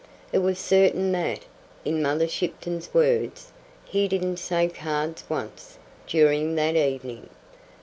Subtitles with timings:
[0.33, 1.41] It was certain that,
[1.85, 3.51] in Mother Shipton's words,
[3.85, 5.77] he "didn't say cards once"
[6.07, 7.29] during that evening.